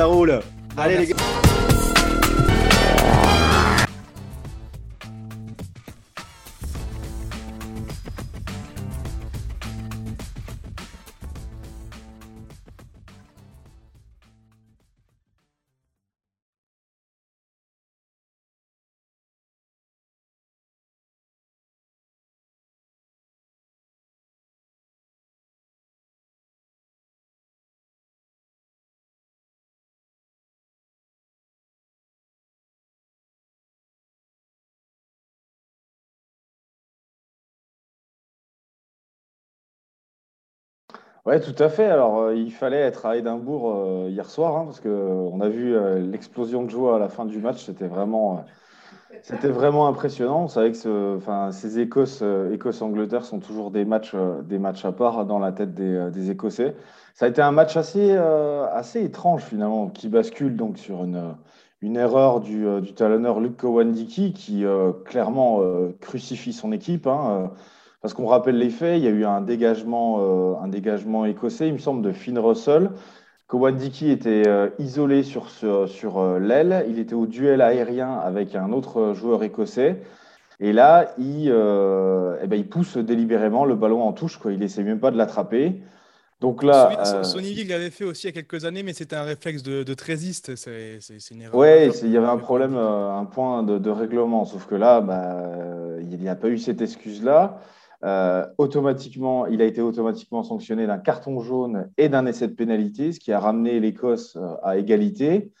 [0.00, 0.40] ça roule.
[0.78, 1.39] Allez les gars.
[41.26, 41.84] Ouais, tout à fait.
[41.84, 45.76] Alors, euh, il fallait être à Édimbourg euh, hier soir, hein, parce qu'on a vu
[45.76, 47.64] euh, l'explosion de joie à la fin du match.
[47.64, 48.44] C'était vraiment,
[49.22, 50.44] c'était vraiment impressionnant.
[50.44, 51.20] On savait que
[51.52, 56.74] ces Écosse, Écosse-Angleterre sont toujours des matchs, à part dans la tête des, Écossais.
[57.12, 58.16] Ça a été un match assez,
[58.94, 64.64] étrange finalement, qui bascule donc sur une, erreur du, du talonneur Luke Kowandiki, qui
[65.04, 65.60] clairement
[66.00, 67.06] crucifie son équipe.
[67.06, 67.50] Hein,
[68.00, 71.68] parce qu'on rappelle les faits, il y a eu un dégagement, euh, un dégagement écossais,
[71.68, 72.90] il me semble, de Finn Russell.
[73.46, 76.86] Kowadiki était euh, isolé sur, sur euh, l'aile.
[76.88, 80.00] Il était au duel aérien avec un autre joueur écossais.
[80.60, 84.36] Et là, il, eh ben, il pousse délibérément le ballon en touche.
[84.36, 84.52] Quoi.
[84.52, 85.80] Il essaie même pas de l'attraper.
[86.38, 89.62] Donc là, Sonny l'avait fait aussi il y a quelques années, mais c'était un réflexe
[89.62, 90.56] de, de trésiste.
[90.56, 90.98] C'est
[91.30, 91.54] une erreur.
[91.54, 94.44] Oui, il y avait un problème, un point de, de, règlement.
[94.44, 97.58] Sauf que là, bah, il n'y a pas eu cette excuse-là.
[98.02, 103.12] Euh, automatiquement, il a été automatiquement sanctionné d'un carton jaune et d'un essai de pénalité,
[103.12, 105.52] ce qui a ramené l'Écosse euh, à égalité.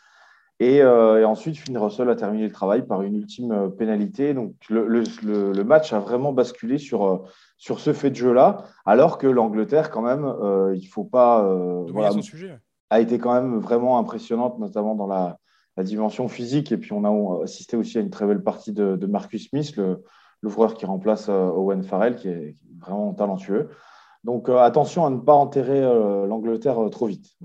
[0.62, 4.34] Euh, et, ensuite, Finn Russell a terminé le travail par une ultime pénalité.
[4.34, 7.24] Donc, le, match a vraiment basculé sur,
[7.56, 10.30] sur ce fait de jeu-là, alors que l'Angleterre, quand même,
[10.74, 11.50] il ne faut pas.
[12.90, 15.38] A été quand même vraiment impressionnante, notamment dans la,
[15.78, 16.72] dimension physique.
[16.72, 19.74] Et puis, on a assisté aussi à une très belle partie de, de Marcus Smith,
[19.78, 20.02] le,
[20.42, 23.68] l'ouvreur qui remplace euh, Owen Farrell, qui est, vraiment talentueux.
[24.24, 27.36] Donc euh, attention à ne pas enterrer euh, l'Angleterre trop vite.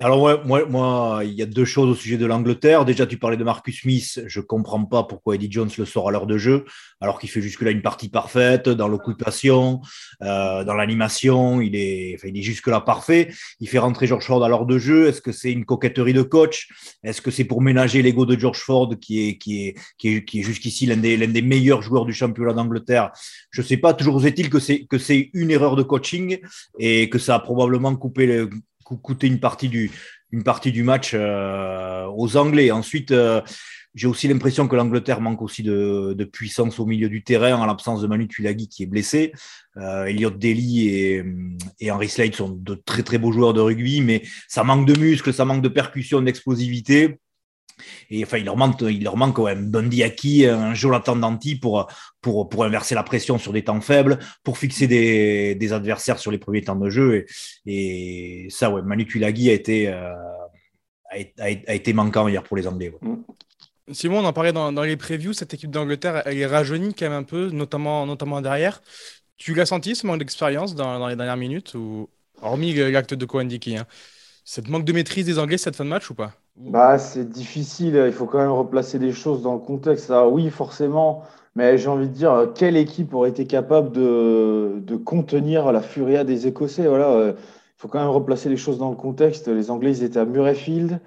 [0.00, 2.84] Alors moi, moi, moi, il y a deux choses au sujet de l'Angleterre.
[2.84, 4.22] Déjà, tu parlais de Marcus Smith.
[4.28, 6.66] Je comprends pas pourquoi Eddie Jones le sort à l'heure de jeu,
[7.00, 9.80] alors qu'il fait jusque-là une partie parfaite dans l'occupation,
[10.22, 11.60] euh, dans l'animation.
[11.60, 13.34] Il est, il est jusque-là parfait.
[13.58, 15.08] Il fait rentrer George Ford à l'heure de jeu.
[15.08, 16.68] Est-ce que c'est une coquetterie de coach?
[17.02, 20.24] Est-ce que c'est pour ménager l'ego de George Ford, qui est, qui est, qui est,
[20.24, 23.10] qui est jusqu'ici l'un des, l'un des meilleurs joueurs du championnat d'Angleterre?
[23.50, 23.94] Je sais pas.
[23.94, 26.38] Toujours est-il que c'est que c'est une erreur de coaching
[26.78, 28.48] et que ça a probablement coupé le
[28.96, 29.90] coûter une partie du,
[30.82, 32.70] match euh, aux Anglais.
[32.70, 33.40] Ensuite, euh,
[33.94, 37.66] j'ai aussi l'impression que l'Angleterre manque aussi de, de, puissance au milieu du terrain en
[37.66, 39.32] l'absence de Manu Tulagi qui est blessé.
[39.76, 41.24] Euh, Elliot Daly et,
[41.80, 44.98] et, Henry Slade sont de très très beaux joueurs de rugby, mais ça manque de
[44.98, 47.18] muscles, ça manque de percussion, d'explosivité.
[48.10, 51.56] Et enfin, il leur manque, il leur manque quand même Bundy Aki, un Jonathan Danti
[51.56, 51.88] pour,
[52.20, 56.38] pour, pour inverser la pression sur des temps faibles, pour fixer des, adversaires sur les
[56.38, 57.26] premiers temps de jeu.
[57.66, 60.12] Et, ça, ouais, Manu Tulagi a été, euh,
[61.38, 62.92] a, été manquant hier pour les Anglais.
[63.00, 63.14] Mm.
[63.92, 67.18] Simon, on en parlait dans, les previews, cette équipe d'Angleterre, elle est rajeunie quand même
[67.18, 68.82] un peu, notamment, notamment derrière.
[69.38, 71.74] Tu l'as senti, ce manque d'expérience dans, les dernières minutes,
[72.42, 73.86] hormis l'acte de Kouandiki hein?
[74.50, 76.30] Cette manque de maîtrise des Anglais cette fin de match ou pas?
[76.56, 80.10] Bah, C'est difficile, il faut quand même replacer les choses dans le contexte.
[80.10, 81.22] Alors, oui, forcément,
[81.54, 86.46] mais j'ai envie de dire, quelle équipe aurait été capable de, contenir la furia des
[86.46, 86.86] Écossais?
[86.86, 89.48] Voilà, euh, il faut quand même replacer les choses dans le contexte.
[89.48, 90.98] Les Anglais, ils étaient à Murrayfield.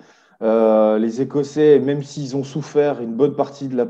[0.43, 3.87] Euh, les Écossais, même s'ils ont souffert une bonne partie de la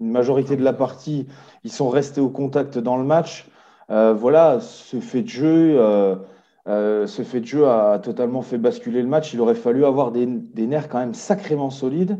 [0.00, 1.28] une majorité de la partie,
[1.62, 3.46] ils sont restés au contact dans le match.
[3.90, 6.16] Euh, voilà, ce fait de jeu, euh,
[6.66, 9.32] ce fait de jeu a totalement fait basculer le match.
[9.32, 12.18] Il aurait fallu avoir des, nerfs quand même sacrément solides.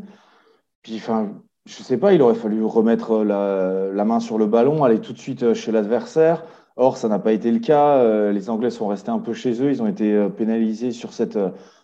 [0.83, 1.31] Puis, enfin,
[1.65, 5.17] je sais pas, il aurait fallu remettre la, main sur le ballon, aller tout de
[5.17, 6.45] suite euh, chez l'adversaire.
[6.77, 7.97] Or, ça n'a pas été le cas.
[7.97, 9.71] Euh, les Anglais sont restés un peu chez eux.
[9.71, 11.37] Ils ont été pénalisés sur cette,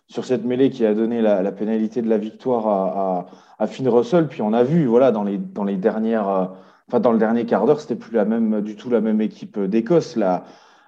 [0.06, 3.26] sur cette mêlée qui a donné la, pénalité de la victoire à,
[3.58, 4.28] à, Finn Russell.
[4.28, 6.52] Puis on a vu, voilà, dans les, dans les dernières,
[6.88, 9.58] enfin, dans le dernier quart d'heure, c'était plus la même, du tout la même équipe
[9.58, 10.16] d'Écosse.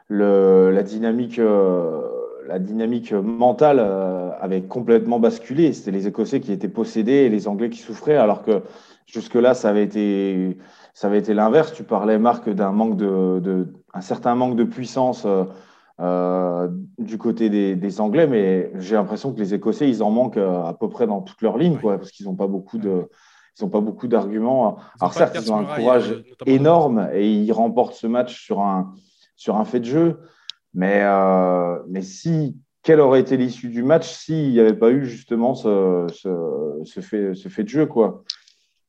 [0.08, 2.03] Le, la, dynamique, euh,
[2.47, 5.73] la dynamique mentale euh, avait complètement basculé.
[5.73, 8.62] C'était les Écossais qui étaient possédés et les Anglais qui souffraient, alors que
[9.06, 10.56] jusque-là, ça avait été,
[10.94, 11.73] ça avait été l'inverse.
[11.73, 15.26] Tu parlais, Marc, d'un manque de, de, un certain manque de puissance
[15.99, 16.69] euh,
[16.99, 20.75] du côté des, des Anglais, mais j'ai l'impression que les Écossais, ils en manquent à
[20.79, 23.09] peu près dans toute leur ligne, quoi, parce qu'ils n'ont pas beaucoup de
[23.59, 24.76] ils n'ont pas beaucoup d'arguments.
[25.00, 28.93] Alors certes, ils ont un courage énorme et ils remportent ce match sur un,
[29.37, 30.21] sur un fait de jeu.
[30.75, 32.56] Mais, euh, mais si
[32.87, 37.35] quelle aurait été l'issue du match s'il n'y avait pas eu justement ce, ce, fait,
[37.35, 37.87] ce fait de jeu.
[37.87, 38.23] Quoi.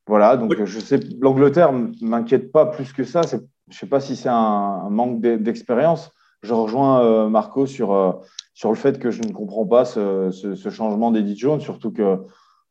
[0.06, 3.22] Voilà, donc je sais, l'Angleterre ne m'inquiète pas plus que ça.
[3.22, 6.12] Je ne sais pas si c'est un, manque d'expérience.
[6.42, 8.12] Je rejoins euh, Marco sur, euh,
[8.54, 12.18] sur le fait que je ne comprends pas ce, ce, changement d'Eddie Jones, surtout que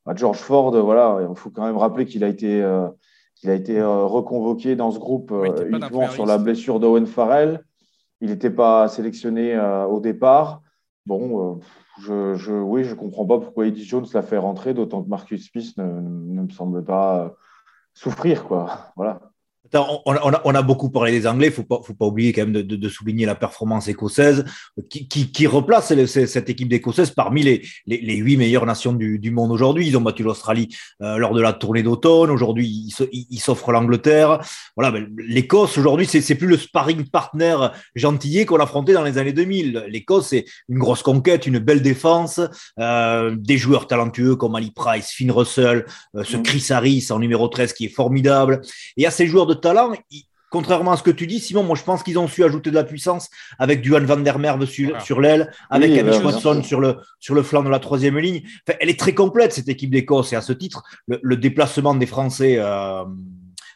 [0.06, 2.88] bah, George Ford, voilà, il faut quand même rappeler qu'il a été, euh,
[3.36, 5.34] qu'il a été reconvoqué dans ce groupe
[5.68, 7.66] uniquement sur la blessure d'Owen Farrell.
[8.22, 9.60] Il n'était pas sélectionné
[9.90, 10.62] au départ.
[11.06, 11.60] Bon,
[12.00, 15.10] je, je, oui, je ne comprends pas pourquoi Eddie Jones l'a fait rentrer, d'autant que
[15.10, 17.36] Marcus Smith ne, me semble pas
[17.94, 18.44] souffrir.
[18.46, 18.92] Quoi.
[18.96, 19.32] Voilà
[19.74, 22.90] on, a, beaucoup parlé des Anglais, il faut pas, faut pas oublier quand même de,
[22.90, 24.46] souligner la performance écossaise
[24.90, 29.88] qui, replace cette équipe d'Écossaise parmi les, huit meilleures nations du, monde aujourd'hui.
[29.88, 30.70] Ils ont battu l'Australie
[31.02, 32.30] euh, lors de la tournée d'automne.
[32.30, 34.40] Aujourd'hui, ils s'offrent l'Angleterre.
[34.76, 37.56] Voilà, l'Écosse aujourd'hui, c'est plus le sparring partner
[37.96, 39.86] gentillet qu'on affrontait dans les années 2000.
[39.90, 42.40] L'Écosse, c'est une grosse conquête, une belle défense,
[42.80, 45.86] euh, des joueurs talentueux comme Ali Price, Finn Russell,
[46.16, 46.44] euh, ce mm.
[46.44, 48.62] Chris Harris en numéro 13 qui est formidable.
[48.96, 49.94] Et à ces joueurs de talent.
[50.50, 52.76] contrairement à ce que tu dis, Simon, moi je pense qu'ils ont su ajouter de
[52.76, 57.36] la puissance avec Duan van der Merwe sur, l'aile, avec oui, Watson sur le, sur
[57.36, 58.44] le flanc de la troisième ligne.
[58.80, 62.56] elle est très complète cette équipe d'Écosse et à ce titre, le, déplacement des Français
[62.58, 63.04] euh,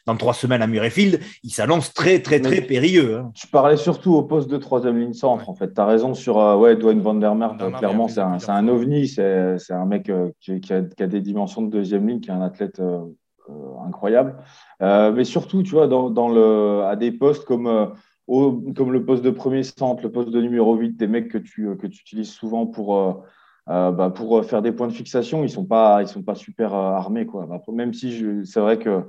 [0.06, 3.18] dans trois semaines à Murrayfield, il s'annonce très très très périlleux.
[3.18, 3.32] Hein.
[3.36, 5.50] Je parlais surtout au poste de troisième ligne centre.
[5.50, 7.58] En fait, tu as raison sur euh, ouais, Dwayne van der Merwe.
[7.78, 9.08] clairement, c'est un, un, ovni.
[9.08, 12.34] C'est un mec euh, qui, a, qui, a, des dimensions de deuxième ligne, qui est
[12.34, 13.00] un athlète euh,
[13.86, 14.36] incroyable.
[14.82, 17.86] Euh, mais surtout, tu vois, dans, le, à des postes comme, euh,
[18.28, 21.76] comme le poste de premier centre, le poste de numéro 8, des mecs que tu,
[21.78, 23.26] que tu utilises souvent pour,
[23.68, 27.26] bah, pour faire des points de fixation, ils ne sont, pas, sont pas super armés.
[27.26, 27.48] Quoi.
[27.74, 29.04] Même si c'est vrai que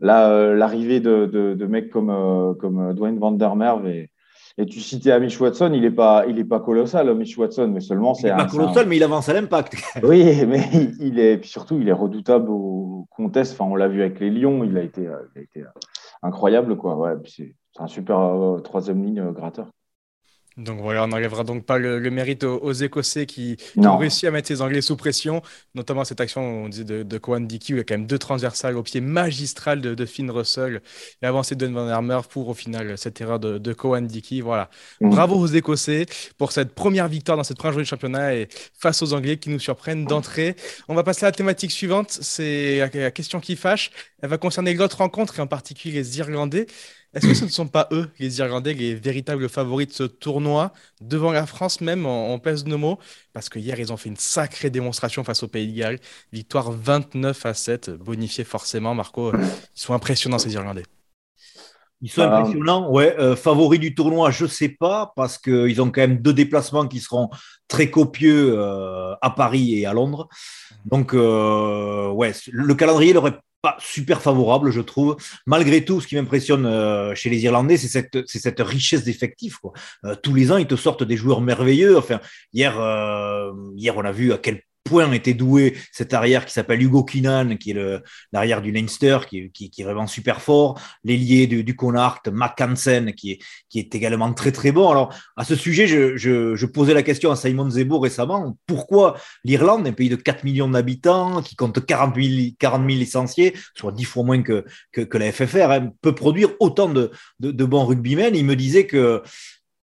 [0.00, 4.09] l'arrivée de, de, mecs comme, comme Dwayne Van Der Merwe
[4.58, 7.80] et tu citais Amish Watson, il n'est pas, il est pas colossal, Amish Watson, mais
[7.80, 8.28] seulement c'est.
[8.28, 9.76] Il n'est pas colossal, mais il avance à l'impact.
[10.02, 10.68] oui, mais
[11.00, 13.52] il est, puis surtout, il est redoutable au contest.
[13.52, 15.64] Enfin, on l'a vu avec les Lions, il a été, il a été
[16.22, 16.96] incroyable, quoi.
[16.96, 19.70] Ouais, c'est un super euh, troisième ligne euh, gratteur.
[20.56, 24.50] Donc voilà, on n'enlèvera donc pas le, mérite aux, Écossais qui, ont réussi à mettre
[24.50, 25.42] les Anglais sous pression,
[25.74, 28.06] notamment cette action, on dit de, de Cohen Dickey, où il y a quand même
[28.06, 30.82] deux transversales au pied magistral de, Finn Russell
[31.22, 34.40] et avancé de Van Armer pour au final cette erreur de, de Cohen Dickey.
[34.40, 34.70] Voilà.
[35.00, 35.10] Mm.
[35.10, 36.06] Bravo aux Écossais
[36.36, 38.48] pour cette première victoire dans cette première journée de championnat et
[38.78, 40.56] face aux Anglais qui nous surprennent d'entrée.
[40.88, 43.90] On va passer à la thématique suivante, c'est la question qui fâche.
[44.22, 46.66] Elle va concerner l'autre rencontre et en particulier les Irlandais.
[47.12, 50.72] Est-ce que ce ne sont pas eux, les Irlandais, les véritables favoris de ce tournoi,
[51.00, 53.00] devant la France même, en, pèse de mots?
[53.32, 55.98] Parce que hier, ils ont fait une sacrée démonstration face au Pays de Galles.
[56.32, 58.94] Victoire 29 à 7, bonifiée forcément.
[58.94, 59.40] Marco, ils
[59.74, 60.84] sont impressionnants, ces Irlandais.
[62.02, 63.14] Ils sont impressionnants, ouais.
[63.18, 66.86] Euh, favoris du tournoi, je ne sais pas, parce qu'ils ont quand même deux déplacements
[66.86, 67.28] qui seront
[67.68, 70.28] très copieux euh, à Paris et à Londres.
[70.86, 75.16] Donc, euh, ouais, le calendrier leur est pas super favorable, je trouve.
[75.46, 79.58] Malgré tout, ce qui m'impressionne euh, chez les Irlandais, c'est cette, cette richesse d'effectifs.
[80.04, 81.96] Euh, tous les ans, ils te sortent des joueurs merveilleux.
[81.98, 82.20] Enfin,
[82.52, 84.62] hier, euh, hier, on a vu à quel
[85.12, 85.76] était doué.
[85.92, 88.00] Cet arrière qui s'appelle Hugo Kinan, qui est
[88.32, 93.38] l'arrière du Leinster, qui, est vraiment super fort, l'ailier du, Connacht, Mac Hansen, qui
[93.74, 94.90] est, également très très bon.
[94.90, 99.92] Alors, à ce sujet, je, posais la question à Simon Zebo récemment, pourquoi l'Irlande, un
[99.92, 104.24] pays de 4 millions d'habitants, qui compte 40 000, 40 000 licenciés, soit 10 fois
[104.24, 104.64] moins que,
[104.96, 107.10] la FFR, hein, peut produire autant de,
[107.40, 108.34] de bons rugbymen?
[108.34, 109.22] Il me disait que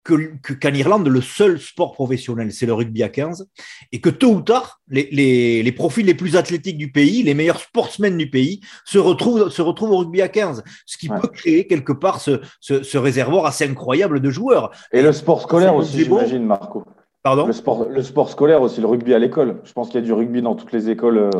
[0.06, 3.48] qu'en Irlande, le seul sport professionnel, c'est le rugby à 15,
[3.92, 7.34] et que tôt ou tard, les, les, les, profils les plus athlétiques du pays, les
[7.34, 11.28] meilleurs sportsmen du pays, se retrouvent, se retrouvent au rugby à 15, ce qui peut
[11.28, 14.70] créer quelque part ce, ce, ce, réservoir assez incroyable de joueurs.
[14.92, 16.84] Et, le sport scolaire aussi, j'imagine, Marco.
[17.22, 17.46] Pardon?
[17.46, 19.60] Le sport, le sport scolaire aussi, le rugby à l'école.
[19.64, 21.30] Je pense qu'il y a du rugby dans toutes les écoles euh,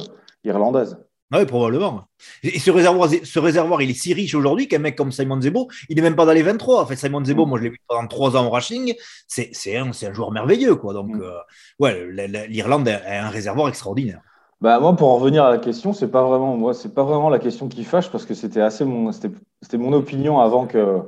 [0.43, 0.99] irlandaises.
[1.33, 2.04] Ah oui, probablement.
[2.45, 5.68] Et ce réservoir, ce réservoir, il est si riche aujourd'hui qu'un mec comme Simon Zebo,
[5.88, 6.83] il n'est même pas dans les 23.
[6.83, 7.49] En fait, Simon Zebo, mm.
[7.49, 8.95] moi, je l'ai vu pendant trois ans au Racing.
[9.26, 10.95] C'est un, un, joueur merveilleux, quoi.
[10.95, 11.21] Donc, mm.
[11.21, 11.38] euh,
[11.80, 14.21] ouais, l'Irlande a un réservoir extraordinaire.
[14.61, 17.28] Bah, moi, pour en revenir à la question, c'est pas vraiment, moi, c'est pas vraiment
[17.28, 21.00] la question qui fâche parce que c'était assez mon, c'était mon opinion avant que,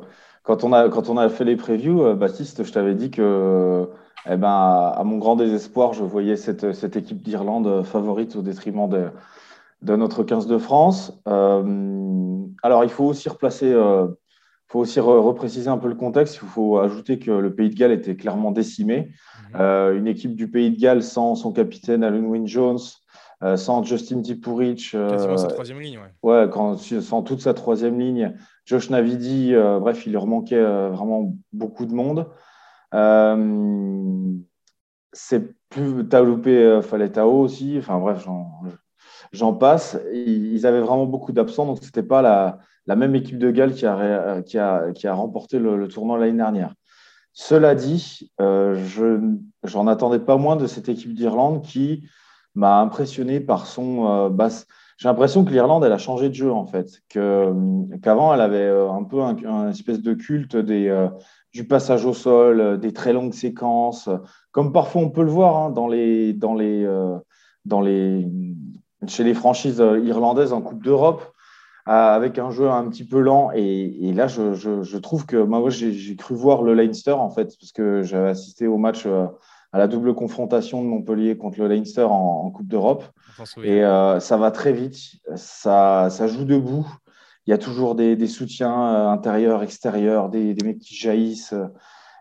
[0.43, 3.89] quand on a, quand on a fait les previews, euh, Baptiste, je t'avais dit que,
[4.27, 8.89] eh ben, à, mon grand désespoir, je voyais cette, cette équipe d'Irlande favorite au détriment
[8.89, 9.11] de
[9.83, 11.21] de notre 15 de France.
[11.29, 14.09] Euh, alors, il faut aussi replacer, euh,
[14.67, 16.41] faut aussi repréciser un peu le contexte.
[16.43, 19.13] Il faut ajouter que le Pays de Galles était clairement décimé.
[19.53, 19.61] Mhm.
[19.61, 22.79] Euh, une équipe du Pays de Galles sans son capitaine Alan Wynne Jones,
[23.57, 24.91] sans Justin Tipurich.
[24.91, 26.13] sa troisième ligne, ouais.
[26.23, 28.35] ouais quand, sans toute sa troisième ligne.
[28.67, 32.27] Josh Navidi, bref, il leur manquait vraiment beaucoup de monde.
[35.13, 36.09] c'est plus.
[36.09, 37.77] T'as loupé Faletao aussi.
[37.79, 38.61] Enfin bref, j'en
[39.59, 39.99] passe.
[40.13, 44.43] Ils avaient vraiment beaucoup d'absents, donc c'était pas la, même équipe de Galles qui a,
[44.57, 46.75] a remporté le, tournoi l'année dernière.
[47.33, 49.21] Cela dit, je
[49.65, 52.09] j'en attendais pas moins de cette équipe d'Irlande qui
[52.55, 54.67] m'a impressionné par son basse
[54.99, 57.03] j'ai l'impression que l'Irlande, elle a changé de jeu, en fait.
[57.09, 61.09] Qu'avant, elle avait euh, un peu un, espèce de culte euh,
[61.55, 64.11] du passage au sol, euh, des très longues séquences,
[64.51, 66.85] comme parfois on peut le voir hein, dans les, dans les,
[67.65, 68.29] dans les,
[69.07, 71.23] chez les franchises irlandaises en Coupe d'Europe,
[71.87, 73.51] avec un jeu un petit peu lent.
[73.55, 77.73] Et, là, je, je, trouve que moi, j'ai cru voir le Leinster, en fait, parce
[77.73, 79.07] que j'avais assisté au match
[79.73, 83.05] à la double confrontation de Montpellier contre le Leinster en, Coupe d'Europe.
[83.63, 84.99] Et euh, ça va très vite,
[85.37, 86.87] ça, ça, joue debout.
[87.47, 91.55] Il y a toujours des, des soutiens euh, intérieurs, extérieurs, des, des, mecs qui jaillissent.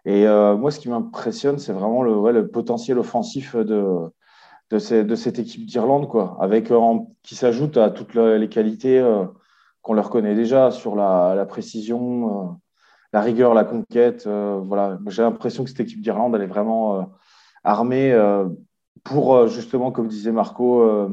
[0.06, 4.12] Et euh, moi, ce qui m'impressionne, c'est vraiment le, ouais, le, potentiel offensif de,
[4.70, 4.80] de,
[5.16, 6.08] cette équipe d'Irlande,
[6.40, 6.72] avec
[7.24, 9.04] qui s'ajoute à toutes les qualités
[9.82, 12.60] qu'on leur connaît déjà sur la, précision,
[13.14, 14.28] la rigueur, la conquête.
[14.28, 17.10] voilà, j'ai l'impression que cette équipe d'Irlande, elle est vraiment
[17.68, 18.48] armé euh,
[19.04, 21.10] pour euh, justement, comme disait Marco, euh,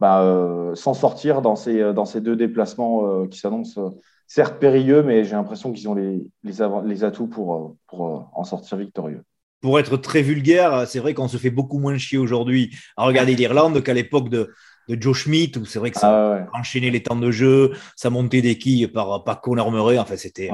[0.00, 3.94] bah, s'en sortir dans ces, deux déplacements qui s'annoncent
[4.26, 9.24] certes périlleux, mais j'ai l'impression qu'ils ont les, atouts pour en sortir victorieux.
[9.64, 13.34] Pour être très vulgaire, c'est vrai qu'on se fait beaucoup moins chier aujourd'hui à regarder
[13.34, 14.50] l'Irlande qu'à l'époque de,
[14.90, 18.10] de Joe Schmidt, où c'est vrai que ça ah enchaînait les temps de jeu, ça
[18.10, 19.98] montait des quilles par, par Conor Murray.
[19.98, 20.50] Enfin, c'était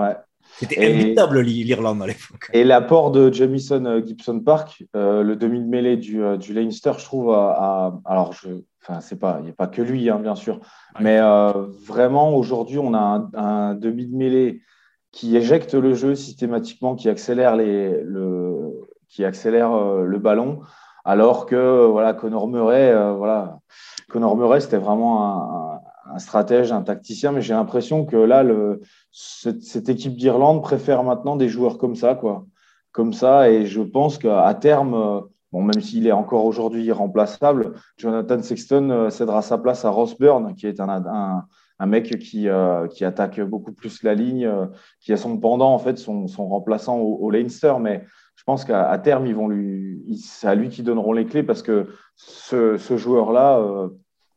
[0.58, 2.50] c'était inévitable l'Irlande à l'époque.
[2.52, 6.52] Et l'apport de Jamison euh, Gibson Park, euh, le demi de mêlée du, euh, du
[6.52, 8.48] Leinster, je trouve, alors je,
[8.82, 10.60] enfin c'est pas, il n'y a pas que lui, hein, bien sûr,
[11.00, 11.18] mais
[11.86, 14.62] vraiment aujourd'hui on a un, demi de mêlée
[15.12, 18.49] qui éjecte le jeu systématiquement, qui accélère les, le,
[19.10, 20.60] qui accélère le ballon,
[21.04, 23.58] alors que voilà Conor Murray, voilà
[24.08, 25.80] Conor Murray c'était vraiment
[26.12, 28.80] un stratège, un tacticien, mais j'ai l'impression que là, le,
[29.12, 32.46] cette, équipe d'Irlande préfère maintenant des joueurs comme ça, quoi.
[32.92, 35.20] Comme ça, et je pense qu'à terme, euh,
[35.52, 40.18] bon, même s'il est encore aujourd'hui irremplaçable, Jonathan Sexton euh, cédera sa place à Ross
[40.18, 41.44] Byrne, qui est un,
[41.78, 44.50] un, mec qui, euh, qui attaque beaucoup plus la ligne,
[45.00, 48.04] qui a son pendant, en fait, son, son remplaçant au, Leinster, mais
[48.40, 51.60] je pense qu'à terme, ils vont lui, c'est à lui qui donneront les clés parce
[51.60, 53.90] que ce, joueur-là,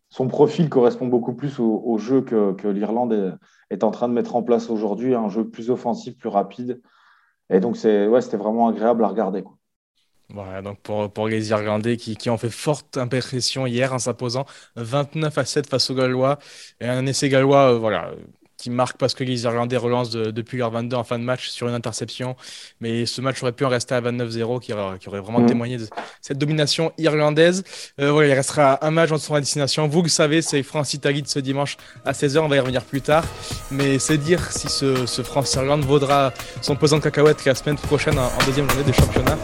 [0.10, 4.44] son profil correspond beaucoup plus au, jeu que, l'Irlande est, en train de mettre en
[4.44, 6.82] place aujourd'hui, un jeu plus offensif, plus rapide.
[7.50, 9.46] Et donc, c'est, ouais, c'était vraiment agréable à regarder.
[10.28, 14.46] Voilà, donc pour, pour les Irlandais qui, qui ont fait forte impression hier en s'imposant
[14.76, 16.40] 29 à 7 face aux Gallois.
[16.82, 18.12] Et un essai gallois, euh, voilà,
[18.64, 21.68] qui marque parce que les Irlandais relancent depuis leur 22 en fin de match sur
[21.68, 22.38] une interception.
[22.80, 24.68] Mais ce match aurait pu en rester à 29-0, qui,
[25.00, 25.46] qui, aurait vraiment mm.
[25.48, 25.88] témoigné de
[26.22, 27.66] cette domination irlandaise.
[28.00, 29.86] Euh, voilà, il restera un match en son destination.
[29.90, 32.40] Vous le savez, c'est France-Italie de ce dimanche à 16h.
[32.40, 33.26] On va y revenir plus tard.
[33.70, 38.28] Mais c'est dire si ce, France-Irlande vaudra son pesant de cacahuètes la semaine prochaine en,
[38.28, 39.38] en deuxième journée des championnats.